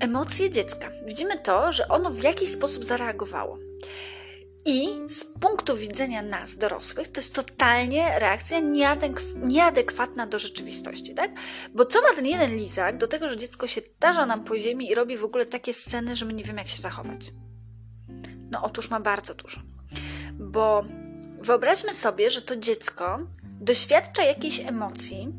emocje 0.00 0.50
dziecka. 0.50 0.90
Widzimy 1.06 1.38
to, 1.38 1.72
że 1.72 1.88
ono 1.88 2.10
w 2.10 2.22
jakiś 2.22 2.52
sposób 2.52 2.84
zareagowało. 2.84 3.58
I 4.64 4.88
z 5.10 5.24
punktu 5.24 5.76
widzenia 5.76 6.22
nas, 6.22 6.56
dorosłych, 6.56 7.08
to 7.08 7.20
jest 7.20 7.34
totalnie 7.34 8.18
reakcja 8.18 8.60
nieadekwatna 9.36 10.26
do 10.26 10.38
rzeczywistości, 10.38 11.14
tak? 11.14 11.30
Bo 11.74 11.84
co 11.84 12.02
ma 12.02 12.14
ten 12.16 12.26
jeden 12.26 12.56
lizak 12.56 12.98
do 12.98 13.08
tego, 13.08 13.28
że 13.28 13.36
dziecko 13.36 13.66
się 13.66 13.82
tarza 13.98 14.26
nam 14.26 14.44
po 14.44 14.58
ziemi 14.58 14.90
i 14.90 14.94
robi 14.94 15.16
w 15.16 15.24
ogóle 15.24 15.46
takie 15.46 15.74
sceny, 15.74 16.16
że 16.16 16.24
my 16.24 16.32
nie 16.32 16.44
wiemy, 16.44 16.58
jak 16.58 16.68
się 16.68 16.82
zachować? 16.82 17.32
No 18.50 18.62
otóż 18.62 18.90
ma 18.90 19.00
bardzo 19.00 19.34
dużo. 19.34 19.60
Bo 20.32 20.84
wyobraźmy 21.42 21.94
sobie, 21.94 22.30
że 22.30 22.42
to 22.42 22.56
dziecko 22.56 23.18
doświadcza 23.60 24.22
jakiejś 24.22 24.60
emocji 24.60 25.32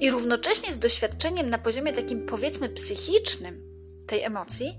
i 0.00 0.10
równocześnie 0.10 0.72
z 0.72 0.78
doświadczeniem 0.78 1.50
na 1.50 1.58
poziomie 1.58 1.92
takim 1.92 2.26
powiedzmy 2.26 2.68
psychicznym 2.68 3.62
tej 4.06 4.22
emocji, 4.22 4.78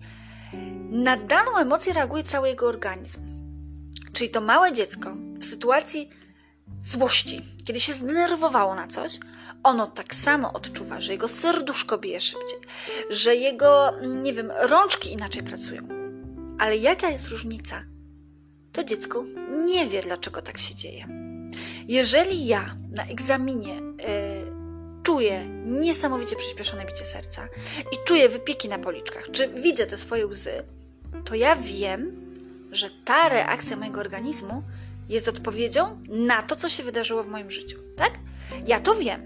na 0.89 1.17
daną 1.17 1.57
emocję 1.57 1.93
reaguje 1.93 2.23
cały 2.23 2.47
jego 2.47 2.67
organizm. 2.67 3.21
Czyli 4.13 4.29
to 4.29 4.41
małe 4.41 4.73
dziecko 4.73 5.15
w 5.39 5.45
sytuacji 5.45 6.09
złości, 6.81 7.41
kiedy 7.65 7.79
się 7.79 7.93
zdenerwowało 7.93 8.75
na 8.75 8.87
coś, 8.87 9.19
ono 9.63 9.87
tak 9.87 10.15
samo 10.15 10.53
odczuwa, 10.53 11.01
że 11.01 11.11
jego 11.11 11.27
serduszko 11.27 11.97
bije 11.97 12.21
szybciej, 12.21 12.59
że 13.09 13.35
jego, 13.35 13.93
nie 14.01 14.33
wiem, 14.33 14.51
rączki 14.61 15.13
inaczej 15.13 15.43
pracują. 15.43 15.87
Ale 16.59 16.77
jaka 16.77 17.09
jest 17.09 17.27
różnica? 17.27 17.83
To 18.77 18.83
dziecko 18.83 19.23
nie 19.65 19.87
wie, 19.87 20.01
dlaczego 20.01 20.41
tak 20.41 20.57
się 20.57 20.75
dzieje. 20.75 21.07
Jeżeli 21.87 22.47
ja 22.47 22.75
na 22.91 23.05
egzaminie 23.05 23.73
yy, 23.75 25.03
czuję 25.03 25.45
niesamowicie 25.65 26.35
przyspieszone 26.35 26.85
bicie 26.85 27.05
serca 27.05 27.47
i 27.91 27.95
czuję 28.05 28.29
wypieki 28.29 28.69
na 28.69 28.79
policzkach, 28.79 29.31
czy 29.31 29.47
widzę 29.47 29.85
te 29.85 29.97
swoje 29.97 30.27
łzy, 30.27 30.63
to 31.25 31.35
ja 31.35 31.55
wiem, 31.55 32.11
że 32.71 32.89
ta 33.05 33.29
reakcja 33.29 33.77
mojego 33.77 33.99
organizmu 33.99 34.63
jest 35.09 35.27
odpowiedzią 35.27 36.01
na 36.09 36.41
to, 36.41 36.55
co 36.55 36.69
się 36.69 36.83
wydarzyło 36.83 37.23
w 37.23 37.27
moim 37.27 37.51
życiu, 37.51 37.79
tak? 37.95 38.11
Ja 38.65 38.79
to 38.79 38.95
wiem. 38.95 39.21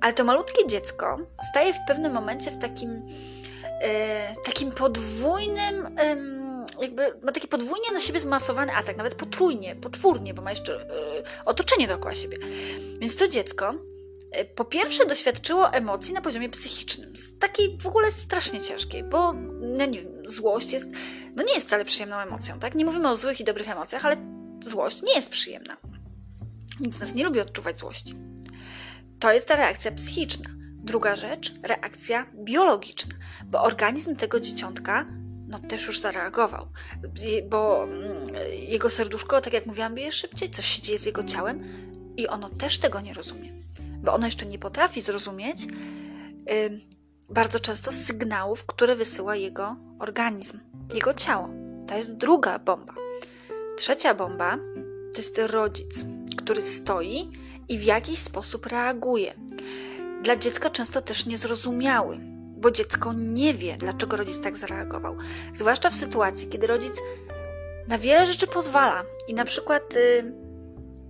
Ale 0.00 0.12
to 0.12 0.24
malutkie 0.24 0.66
dziecko 0.66 1.18
staje 1.50 1.72
w 1.72 1.86
pewnym 1.86 2.12
momencie 2.12 2.50
w 2.50 2.58
takim, 2.58 3.02
e, 3.82 4.34
takim 4.46 4.72
podwójnym, 4.72 5.86
e, 5.98 6.43
jakby 6.84 7.14
ma 7.22 7.32
taki 7.32 7.48
podwójnie 7.48 7.92
na 7.92 8.00
siebie 8.00 8.20
zmasowany 8.20 8.72
atak, 8.72 8.96
nawet 8.96 9.14
potrójnie, 9.14 9.76
poczwórnie, 9.76 10.34
bo 10.34 10.42
ma 10.42 10.50
jeszcze 10.50 10.80
e, 10.80 11.22
otoczenie 11.44 11.88
dookoła 11.88 12.14
siebie. 12.14 12.38
Więc 13.00 13.16
to 13.16 13.28
dziecko 13.28 13.74
E, 14.34 14.44
po 14.44 14.64
pierwsze 14.64 15.06
doświadczyło 15.06 15.72
emocji 15.72 16.14
na 16.14 16.20
poziomie 16.20 16.48
psychicznym, 16.48 17.12
takiej 17.40 17.78
w 17.78 17.86
ogóle 17.86 18.12
strasznie 18.12 18.60
ciężkiej, 18.60 19.04
bo 19.04 19.32
no 19.60 19.86
nie 19.86 20.02
wiem, 20.02 20.28
złość 20.28 20.72
jest, 20.72 20.86
no 21.36 21.42
nie 21.42 21.54
jest 21.54 21.66
wcale 21.66 21.84
przyjemną 21.84 22.16
emocją, 22.16 22.58
tak? 22.58 22.74
Nie 22.74 22.84
mówimy 22.84 23.10
o 23.10 23.16
złych 23.16 23.40
i 23.40 23.44
dobrych 23.44 23.68
emocjach, 23.68 24.04
ale 24.04 24.16
złość 24.64 25.02
nie 25.02 25.14
jest 25.14 25.28
przyjemna. 25.28 25.76
Nic 26.80 27.00
nas 27.00 27.14
nie 27.14 27.24
lubi 27.24 27.40
odczuwać 27.40 27.78
złości. 27.78 28.14
To 29.18 29.32
jest 29.32 29.48
ta 29.48 29.56
reakcja 29.56 29.92
psychiczna. 29.92 30.50
Druga 30.84 31.16
rzecz, 31.16 31.52
reakcja 31.62 32.26
biologiczna, 32.34 33.14
bo 33.44 33.62
organizm 33.62 34.16
tego 34.16 34.40
dzieciątka 34.40 35.06
no 35.62 35.68
też 35.68 35.86
już 35.86 36.00
zareagował, 36.00 36.66
bo 37.48 37.84
mm, 37.84 38.14
jego 38.52 38.90
serduszko, 38.90 39.40
tak 39.40 39.52
jak 39.52 39.66
mówiłam, 39.66 39.94
bije 39.94 40.12
szybciej, 40.12 40.50
coś 40.50 40.66
się 40.66 40.82
dzieje 40.82 40.98
z 40.98 41.06
jego 41.06 41.22
ciałem 41.22 41.64
i 42.16 42.28
ono 42.28 42.48
też 42.48 42.78
tego 42.78 43.00
nie 43.00 43.14
rozumie 43.14 43.54
bo 44.04 44.14
ono 44.14 44.26
jeszcze 44.26 44.46
nie 44.46 44.58
potrafi 44.58 45.02
zrozumieć 45.02 45.66
bardzo 47.28 47.60
często 47.60 47.92
sygnałów, 47.92 48.66
które 48.66 48.96
wysyła 48.96 49.36
jego 49.36 49.76
organizm, 49.98 50.60
jego 50.94 51.14
ciało. 51.14 51.48
To 51.88 51.96
jest 51.96 52.16
druga 52.16 52.58
bomba. 52.58 52.94
Trzecia 53.76 54.14
bomba 54.14 54.58
to 55.12 55.18
jest 55.18 55.38
rodzic, 55.38 56.04
który 56.36 56.62
stoi 56.62 57.30
i 57.68 57.78
w 57.78 57.82
jakiś 57.82 58.18
sposób 58.18 58.66
reaguje. 58.66 59.34
Dla 60.22 60.36
dziecka 60.36 60.70
często 60.70 61.02
też 61.02 61.26
niezrozumiały, 61.26 62.20
bo 62.64 62.70
dziecko 62.70 63.12
nie 63.12 63.54
wie, 63.54 63.76
dlaczego 63.78 64.16
rodzic 64.16 64.40
tak 64.40 64.56
zareagował. 64.56 65.16
Zwłaszcza 65.54 65.90
w 65.90 65.94
sytuacji, 65.94 66.48
kiedy 66.48 66.66
rodzic 66.66 66.94
na 67.88 67.98
wiele 67.98 68.26
rzeczy 68.26 68.46
pozwala 68.46 69.04
i 69.28 69.34
na 69.34 69.44
przykład. 69.44 69.94
Yy, 69.94 70.44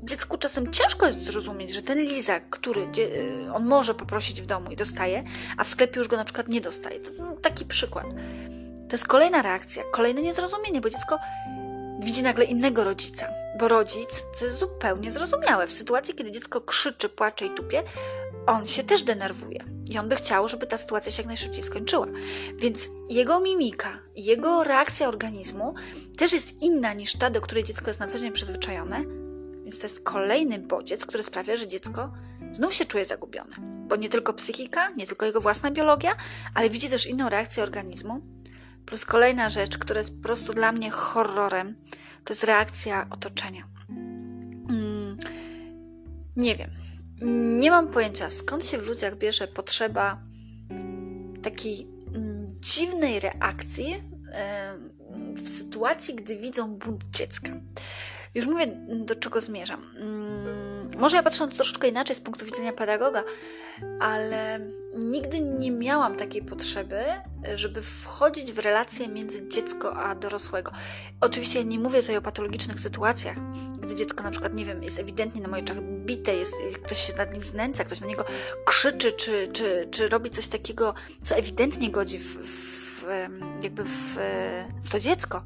dziecku 0.03 0.39
czasem 0.39 0.73
ciężko 0.73 1.07
jest 1.07 1.21
zrozumieć, 1.23 1.75
że 1.75 1.83
ten 1.83 1.99
lizak, 1.99 2.51
który 2.51 2.81
y, 2.99 3.53
on 3.53 3.67
może 3.67 3.95
poprosić 3.95 4.43
w 4.43 4.47
domu 4.47 4.71
i 4.71 4.77
dostaje, 4.77 5.25
a 5.57 5.65
w 5.65 5.69
sklepie 5.69 5.99
już 5.99 6.09
go 6.09 6.17
na 6.17 6.25
przykład 6.25 6.49
nie 6.49 6.61
dostaje. 6.61 7.01
To 7.01 7.11
no, 7.19 7.37
taki 7.43 7.65
przykład. 7.65 8.07
To 8.89 8.93
jest 8.93 9.07
kolejna 9.07 9.43
reakcja, 9.43 9.83
kolejne 9.93 10.23
niezrozumienie, 10.23 10.81
bo 10.81 10.91
dziecko 10.91 11.19
widzi 12.01 12.23
nagle 12.23 12.45
innego 12.45 12.85
rodzica, 12.85 13.29
bo 13.59 13.69
rodzic, 13.69 14.23
co 14.35 14.45
jest 14.45 14.59
zupełnie 14.59 15.13
zrozumiałe, 15.13 15.67
w 15.67 15.73
sytuacji, 15.73 16.15
kiedy 16.15 16.33
dziecko 16.33 16.61
krzyczy, 16.61 17.09
płacze 17.09 17.47
i 17.47 17.51
tupie, 17.51 17.83
on 18.47 18.67
się 18.67 18.83
też 18.83 19.03
denerwuje 19.03 19.74
i 19.91 19.99
on 19.99 20.09
by 20.09 20.17
chciał, 20.17 20.49
żeby 20.49 20.67
ta 20.67 20.79
sytuacja 20.79 21.13
się 21.13 21.23
jak 21.23 21.27
najszybciej 21.27 21.63
skończyła. 21.63 22.07
Więc 22.57 22.89
jego 23.11 23.41
mimika, 23.41 23.99
jego 24.17 24.65
reakcja 24.65 25.09
organizmu 25.09 25.75
też 26.17 26.33
jest 26.33 26.63
inna 26.63 26.93
niż 26.93 27.13
ta, 27.13 27.31
do 27.31 27.41
której 27.41 27.65
dziecko 27.65 27.91
jest 27.91 28.01
na 28.01 28.07
co 28.07 28.19
dzień 28.19 28.33
przyzwyczajone, 28.33 29.05
więc 29.65 29.79
to 29.79 29.83
jest 29.83 30.01
kolejny 30.01 30.59
bodziec, 30.59 31.07
który 31.07 31.23
sprawia, 31.23 31.57
że 31.57 31.69
dziecko 31.69 32.13
znów 32.53 32.75
się 32.75 32.85
czuje 32.85 33.07
zagubione. 33.07 33.57
Bo 33.89 33.97
nie 33.97 34.09
tylko 34.09 34.33
psychika, 34.33 34.91
nie 34.91 35.07
tylko 35.07 35.27
jego 35.27 35.41
własna 35.41 35.71
biologia, 35.71 36.17
ale 36.55 36.71
widzi 36.71 36.89
też 36.89 37.07
inną 37.07 37.29
reakcję 37.29 37.63
organizmu. 37.63 38.21
Plus 38.87 39.05
kolejna 39.05 39.51
rzecz, 39.51 39.79
która 39.79 39.99
jest 39.99 40.17
po 40.17 40.23
prostu 40.23 40.53
dla 40.53 40.73
mnie 40.73 40.91
horrorem, 40.91 41.77
to 42.25 42.33
jest 42.33 42.45
reakcja 42.45 43.07
otoczenia. 43.11 43.65
Mm, 44.69 45.17
nie 46.37 46.57
wiem. 46.57 46.71
Nie 47.21 47.71
mam 47.71 47.89
pojęcia, 47.89 48.31
skąd 48.31 48.65
się 48.65 48.79
w 48.79 48.87
ludziach 48.87 49.19
bierze 49.19 49.49
potrzeba 49.49 50.19
takiej 51.43 51.87
mm, 52.15 52.47
dziwnej 52.61 53.21
reakcji 53.21 54.03
w 55.37 55.49
sytuacji, 55.49 56.15
gdy 56.15 56.37
widzą 56.37 56.77
bunt 56.77 57.05
dziecka. 57.11 57.51
Już 58.35 58.47
mówię, 58.47 58.67
do 59.05 59.15
czego 59.15 59.41
zmierzam. 59.41 59.83
Może 60.97 61.17
ja 61.17 61.23
patrzę 61.23 61.45
na 61.45 61.51
to 61.51 61.57
troszeczkę 61.57 61.89
inaczej 61.89 62.17
z 62.17 62.21
punktu 62.21 62.45
widzenia 62.45 62.73
pedagoga, 62.73 63.25
ale 64.01 64.61
nigdy 64.95 65.41
nie 65.41 65.71
miałam 65.71 66.17
takiej 66.17 66.43
potrzeby, 66.43 67.03
żeby 67.55 67.83
wchodzić 67.83 68.53
w 68.53 68.59
relacje 68.59 69.09
między 69.09 69.49
dziecko 69.49 69.97
a 69.97 70.15
dorosłego. 70.15 70.73
Oczywiście 71.21 71.65
nie 71.65 71.79
mówię 71.79 72.01
tutaj 72.01 72.17
o 72.17 72.23
patologicznych 72.23 72.81
sytuacjach, 72.81 73.37
gdy 73.81 73.95
dziecko 73.95 74.25
na 74.25 74.31
przykład, 74.31 74.55
nie 74.55 74.65
wiem, 74.65 74.83
jest 74.83 74.99
ewidentnie 74.99 75.41
na 75.41 75.49
moich 75.49 75.65
oczach 75.65 75.81
bite, 75.83 76.37
jest, 76.37 76.55
ktoś 76.85 77.07
się 77.07 77.17
nad 77.17 77.33
nim 77.33 77.43
znęca, 77.43 77.85
ktoś 77.85 78.01
na 78.01 78.07
niego 78.07 78.25
krzyczy, 78.67 79.13
czy, 79.13 79.49
czy, 79.53 79.89
czy 79.91 80.09
robi 80.09 80.31
coś 80.31 80.49
takiego, 80.49 80.95
co 81.25 81.35
ewidentnie 81.35 81.91
godzi 81.91 82.19
w, 82.19 82.37
w 82.37 83.05
jakby 83.63 83.85
w, 83.85 84.19
w, 84.85 84.91
to 84.91 85.01
dziecko. 85.01 85.43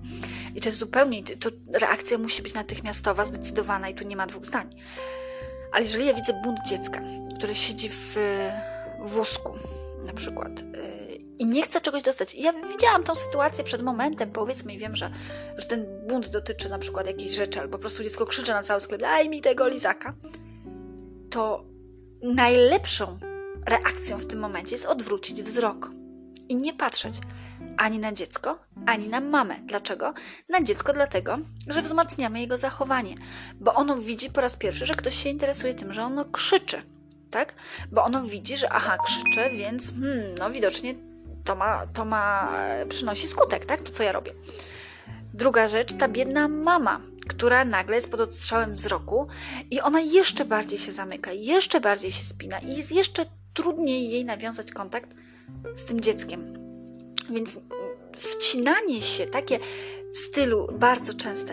I 0.54 0.60
to 0.60 0.68
jest 0.68 0.78
zupełnie, 0.78 1.22
to 1.22 1.50
reakcja 1.72 2.18
musi 2.18 2.42
być 2.42 2.54
natychmiastowa, 2.54 3.24
zdecydowana 3.24 3.88
i 3.88 3.94
tu 3.94 4.04
nie 4.04 4.16
ma 4.16 4.26
dwóch 4.26 4.46
zdań. 4.46 4.70
Ale 5.72 5.84
jeżeli 5.84 6.06
ja 6.06 6.14
widzę 6.14 6.40
bunt 6.44 6.58
dziecka, 6.66 7.00
które 7.36 7.54
siedzi 7.54 7.88
w 7.88 8.16
wózku 9.00 9.52
na 10.06 10.12
przykład 10.12 10.62
yy, 10.62 10.98
i 11.38 11.46
nie 11.46 11.62
chce 11.62 11.80
czegoś 11.80 12.02
dostać. 12.02 12.34
I 12.34 12.42
ja 12.42 12.52
widziałam 12.52 13.04
tą 13.04 13.14
sytuację 13.14 13.64
przed 13.64 13.82
momentem, 13.82 14.30
powiedzmy, 14.30 14.74
i 14.74 14.78
wiem, 14.78 14.96
że, 14.96 15.10
że 15.56 15.66
ten 15.66 15.86
bunt 16.08 16.28
dotyczy 16.28 16.68
na 16.68 16.78
przykład 16.78 17.06
jakiejś 17.06 17.32
rzeczy, 17.32 17.60
albo 17.60 17.72
po 17.72 17.78
prostu 17.78 18.02
dziecko 18.02 18.26
krzyczy 18.26 18.52
na 18.52 18.62
cały 18.62 18.80
sklep, 18.80 19.00
daj 19.00 19.28
mi 19.28 19.40
tego 19.40 19.68
lizaka. 19.68 20.14
To 21.30 21.64
najlepszą 22.22 23.18
reakcją 23.66 24.18
w 24.18 24.26
tym 24.26 24.38
momencie 24.38 24.72
jest 24.72 24.86
odwrócić 24.86 25.42
wzrok 25.42 25.90
i 26.48 26.56
nie 26.56 26.74
patrzeć 26.74 27.14
ani 27.78 27.98
na 27.98 28.12
dziecko, 28.12 28.58
ani 28.86 29.08
na 29.08 29.20
mamę. 29.20 29.56
Dlaczego? 29.64 30.14
Na 30.48 30.62
dziecko 30.62 30.92
dlatego, 30.92 31.38
że 31.66 31.82
wzmacniamy 31.82 32.40
jego 32.40 32.58
zachowanie, 32.58 33.14
bo 33.60 33.74
ono 33.74 33.96
widzi 33.96 34.30
po 34.30 34.40
raz 34.40 34.56
pierwszy, 34.56 34.86
że 34.86 34.94
ktoś 34.94 35.22
się 35.22 35.28
interesuje 35.28 35.74
tym, 35.74 35.92
że 35.92 36.02
ono 36.02 36.24
krzyczy, 36.24 36.82
tak? 37.30 37.54
Bo 37.92 38.04
ono 38.04 38.22
widzi, 38.22 38.56
że 38.56 38.72
aha, 38.72 38.98
krzyczę, 39.06 39.50
więc 39.50 39.92
hmm, 40.00 40.34
no 40.38 40.50
widocznie 40.50 40.94
to 41.44 41.56
ma, 41.56 41.86
to 41.86 42.04
ma, 42.04 42.52
przynosi 42.88 43.28
skutek, 43.28 43.66
tak? 43.66 43.80
To, 43.80 43.92
co 43.92 44.02
ja 44.02 44.12
robię. 44.12 44.32
Druga 45.34 45.68
rzecz, 45.68 45.92
ta 45.92 46.08
biedna 46.08 46.48
mama, 46.48 47.00
która 47.28 47.64
nagle 47.64 47.96
jest 47.96 48.10
pod 48.10 48.20
odstrzałem 48.20 48.74
wzroku 48.74 49.26
i 49.70 49.80
ona 49.80 50.00
jeszcze 50.00 50.44
bardziej 50.44 50.78
się 50.78 50.92
zamyka, 50.92 51.32
jeszcze 51.32 51.80
bardziej 51.80 52.12
się 52.12 52.24
spina 52.24 52.58
i 52.58 52.76
jest 52.76 52.92
jeszcze 52.92 53.26
trudniej 53.54 54.10
jej 54.10 54.24
nawiązać 54.24 54.70
kontakt 54.72 55.10
z 55.76 55.84
tym 55.84 56.00
dzieckiem. 56.00 56.57
Więc 57.30 57.58
wcinanie 58.16 59.02
się, 59.02 59.26
takie 59.26 59.58
w 60.12 60.18
stylu 60.18 60.68
bardzo 60.72 61.14
częste, 61.14 61.52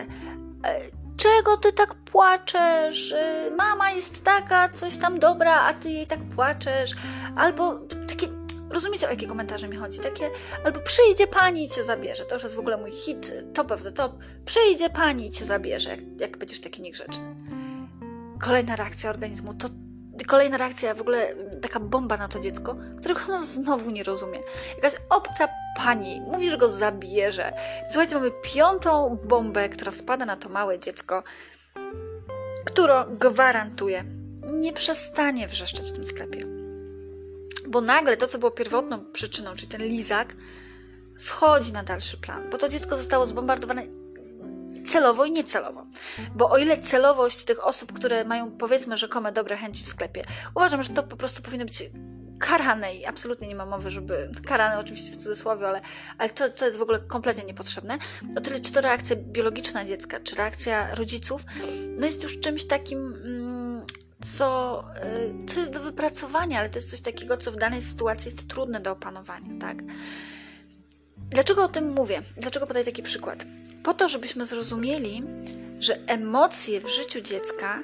e, 0.64 0.80
czego 1.16 1.56
ty 1.56 1.72
tak 1.72 1.94
płaczesz? 1.94 3.12
E, 3.12 3.50
mama 3.56 3.90
jest 3.90 4.24
taka, 4.24 4.68
coś 4.68 4.96
tam 4.96 5.18
dobra, 5.18 5.60
a 5.60 5.74
ty 5.74 5.90
jej 5.90 6.06
tak 6.06 6.20
płaczesz. 6.34 6.90
Albo 7.36 7.74
takie, 8.08 8.28
rozumiecie 8.70 9.06
o 9.06 9.10
jakie 9.10 9.26
komentarze 9.26 9.68
mi 9.68 9.76
chodzi? 9.76 9.98
Takie, 10.00 10.30
albo 10.64 10.80
przyjdzie 10.80 11.26
pani 11.26 11.64
i 11.64 11.68
cię 11.68 11.84
zabierze. 11.84 12.24
To 12.24 12.34
już 12.34 12.42
jest 12.42 12.54
w 12.54 12.58
ogóle 12.58 12.76
mój 12.76 12.90
hit, 12.90 13.32
top 13.54 13.70
of 13.70 13.82
the 13.82 13.92
top. 13.92 14.12
Przyjdzie 14.44 14.90
pani 14.90 15.26
i 15.26 15.30
cię 15.30 15.44
zabierze, 15.44 15.90
jak, 15.90 16.00
jak 16.20 16.38
będziesz 16.38 16.60
taki 16.60 16.82
niegrzeczny. 16.82 17.34
Kolejna 18.40 18.76
reakcja 18.76 19.10
organizmu 19.10 19.54
to 19.54 19.68
kolejna 20.24 20.56
reakcja, 20.56 20.94
w 20.94 21.00
ogóle 21.00 21.34
taka 21.62 21.80
bomba 21.80 22.16
na 22.16 22.28
to 22.28 22.40
dziecko, 22.40 22.76
którego 22.98 23.20
ono 23.28 23.42
znowu 23.42 23.90
nie 23.90 24.02
rozumie. 24.02 24.38
Jakaś 24.76 25.00
obca 25.10 25.48
pani 25.76 26.20
mówi, 26.20 26.50
że 26.50 26.58
go 26.58 26.68
zabierze. 26.68 27.52
Słuchajcie, 27.90 28.14
mamy 28.14 28.30
piątą 28.42 29.18
bombę, 29.24 29.68
która 29.68 29.92
spada 29.92 30.24
na 30.24 30.36
to 30.36 30.48
małe 30.48 30.78
dziecko, 30.78 31.22
które 32.64 33.04
gwarantuje, 33.10 34.04
nie 34.52 34.72
przestanie 34.72 35.48
wrzeszczeć 35.48 35.90
w 35.90 35.92
tym 35.92 36.04
sklepie. 36.04 36.46
Bo 37.68 37.80
nagle 37.80 38.16
to, 38.16 38.28
co 38.28 38.38
było 38.38 38.50
pierwotną 38.50 39.04
przyczyną, 39.12 39.54
czyli 39.54 39.68
ten 39.68 39.82
lizak, 39.82 40.34
schodzi 41.16 41.72
na 41.72 41.82
dalszy 41.82 42.16
plan, 42.16 42.50
bo 42.50 42.58
to 42.58 42.68
dziecko 42.68 42.96
zostało 42.96 43.26
zbombardowane 43.26 44.05
celowo 44.88 45.24
i 45.24 45.32
niecelowo. 45.32 45.86
Bo 46.34 46.50
o 46.50 46.58
ile 46.58 46.78
celowość 46.78 47.44
tych 47.44 47.66
osób, 47.66 47.92
które 47.92 48.24
mają 48.24 48.50
powiedzmy 48.50 48.96
rzekome 48.96 49.32
dobre 49.32 49.56
chęci 49.56 49.84
w 49.84 49.88
sklepie, 49.88 50.22
uważam, 50.54 50.82
że 50.82 50.88
to 50.88 51.02
po 51.02 51.16
prostu 51.16 51.42
powinno 51.42 51.64
być 51.64 51.82
karane 52.38 52.94
i 52.94 53.06
absolutnie 53.06 53.48
nie 53.48 53.54
ma 53.54 53.66
mowy, 53.66 53.90
żeby 53.90 54.30
karane 54.46 54.78
oczywiście 54.78 55.12
w 55.12 55.16
cudzysłowie, 55.16 55.68
ale, 55.68 55.80
ale 56.18 56.30
to, 56.30 56.50
to 56.50 56.64
jest 56.64 56.78
w 56.78 56.82
ogóle 56.82 56.98
kompletnie 56.98 57.44
niepotrzebne. 57.44 57.98
O 58.36 58.40
tyle, 58.40 58.60
czy 58.60 58.72
to 58.72 58.80
reakcja 58.80 59.16
biologiczna 59.16 59.84
dziecka, 59.84 60.20
czy 60.20 60.36
reakcja 60.36 60.94
rodziców, 60.94 61.44
no 61.98 62.06
jest 62.06 62.22
już 62.22 62.40
czymś 62.40 62.66
takim, 62.66 62.98
mm, 63.24 63.82
co, 64.36 64.84
y, 65.42 65.46
co 65.46 65.60
jest 65.60 65.72
do 65.72 65.80
wypracowania, 65.80 66.58
ale 66.58 66.68
to 66.68 66.78
jest 66.78 66.90
coś 66.90 67.00
takiego, 67.00 67.36
co 67.36 67.52
w 67.52 67.56
danej 67.56 67.82
sytuacji 67.82 68.24
jest 68.24 68.48
trudne 68.48 68.80
do 68.80 68.92
opanowania, 68.92 69.60
tak? 69.60 69.76
Dlaczego 71.30 71.64
o 71.64 71.68
tym 71.68 71.92
mówię? 71.92 72.22
Dlaczego 72.36 72.66
podaję 72.66 72.84
taki 72.84 73.02
przykład? 73.02 73.44
Po 73.82 73.94
to, 73.94 74.08
żebyśmy 74.08 74.46
zrozumieli, 74.46 75.22
że 75.78 75.98
emocje 76.06 76.80
w 76.80 76.88
życiu 76.88 77.20
dziecka, 77.20 77.82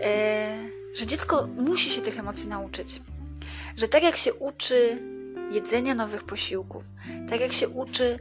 e, 0.00 0.56
że 0.94 1.06
dziecko 1.06 1.48
musi 1.56 1.90
się 1.90 2.00
tych 2.02 2.18
emocji 2.18 2.48
nauczyć. 2.48 3.00
Że 3.76 3.88
tak 3.88 4.02
jak 4.02 4.16
się 4.16 4.34
uczy 4.34 4.98
jedzenia 5.50 5.94
nowych 5.94 6.24
posiłków, 6.24 6.84
tak 7.30 7.40
jak 7.40 7.52
się 7.52 7.68
uczy 7.68 8.18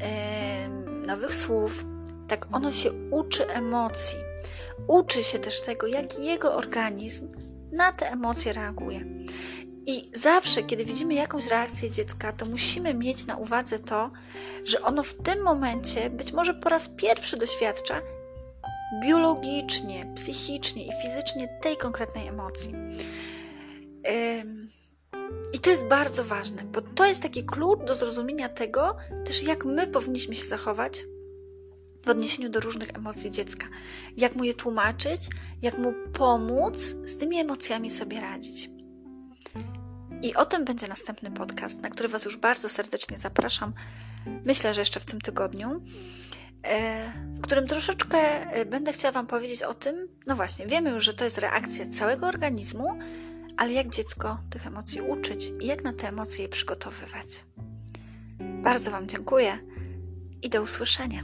e, 0.00 0.68
nowych 1.06 1.34
słów, 1.34 1.84
tak 2.28 2.46
ono 2.52 2.72
się 2.72 2.92
uczy 3.10 3.48
emocji. 3.48 4.18
Uczy 4.86 5.22
się 5.22 5.38
też 5.38 5.60
tego, 5.60 5.86
jak 5.86 6.18
jego 6.18 6.54
organizm 6.54 7.28
na 7.72 7.92
te 7.92 8.12
emocje 8.12 8.52
reaguje. 8.52 9.04
I 9.88 10.10
zawsze, 10.14 10.62
kiedy 10.62 10.84
widzimy 10.84 11.14
jakąś 11.14 11.46
reakcję 11.46 11.90
dziecka, 11.90 12.32
to 12.32 12.46
musimy 12.46 12.94
mieć 12.94 13.26
na 13.26 13.36
uwadze 13.36 13.78
to, 13.78 14.10
że 14.64 14.82
ono 14.82 15.02
w 15.02 15.14
tym 15.14 15.42
momencie 15.42 16.10
być 16.10 16.32
może 16.32 16.54
po 16.54 16.68
raz 16.68 16.88
pierwszy 16.88 17.36
doświadcza 17.36 18.00
biologicznie, 19.02 20.12
psychicznie 20.14 20.86
i 20.86 20.90
fizycznie 21.02 21.58
tej 21.62 21.76
konkretnej 21.76 22.26
emocji. 22.26 22.74
I 25.52 25.58
to 25.58 25.70
jest 25.70 25.84
bardzo 25.84 26.24
ważne, 26.24 26.64
bo 26.64 26.80
to 26.80 27.06
jest 27.06 27.22
taki 27.22 27.44
klucz 27.44 27.80
do 27.84 27.96
zrozumienia 27.96 28.48
tego, 28.48 28.96
też 29.26 29.42
jak 29.42 29.64
my 29.64 29.86
powinniśmy 29.86 30.34
się 30.34 30.46
zachować 30.46 31.04
w 32.06 32.08
odniesieniu 32.08 32.48
do 32.48 32.60
różnych 32.60 32.90
emocji 32.94 33.30
dziecka. 33.30 33.66
Jak 34.16 34.36
mu 34.36 34.44
je 34.44 34.54
tłumaczyć, 34.54 35.22
jak 35.62 35.78
mu 35.78 35.94
pomóc 36.12 36.78
z 37.04 37.16
tymi 37.16 37.38
emocjami 37.38 37.90
sobie 37.90 38.20
radzić. 38.20 38.77
I 40.22 40.34
o 40.34 40.44
tym 40.44 40.64
będzie 40.64 40.88
następny 40.88 41.30
podcast, 41.30 41.80
na 41.80 41.90
który 41.90 42.08
Was 42.08 42.24
już 42.24 42.36
bardzo 42.36 42.68
serdecznie 42.68 43.18
zapraszam. 43.18 43.72
Myślę, 44.44 44.74
że 44.74 44.80
jeszcze 44.80 45.00
w 45.00 45.04
tym 45.04 45.20
tygodniu, 45.20 45.82
e, 46.62 47.12
w 47.12 47.40
którym 47.40 47.66
troszeczkę 47.66 48.18
e, 48.18 48.64
będę 48.64 48.92
chciała 48.92 49.12
Wam 49.12 49.26
powiedzieć 49.26 49.62
o 49.62 49.74
tym, 49.74 50.08
no 50.26 50.36
właśnie, 50.36 50.66
wiemy 50.66 50.90
już, 50.90 51.04
że 51.04 51.14
to 51.14 51.24
jest 51.24 51.38
reakcja 51.38 51.86
całego 51.86 52.26
organizmu, 52.26 52.98
ale 53.56 53.72
jak 53.72 53.88
dziecko 53.88 54.38
tych 54.50 54.66
emocji 54.66 55.00
uczyć 55.00 55.52
i 55.60 55.66
jak 55.66 55.84
na 55.84 55.92
te 55.92 56.08
emocje 56.08 56.42
je 56.42 56.48
przygotowywać. 56.48 57.28
Bardzo 58.40 58.90
Wam 58.90 59.08
dziękuję 59.08 59.58
i 60.42 60.50
do 60.50 60.62
usłyszenia. 60.62 61.22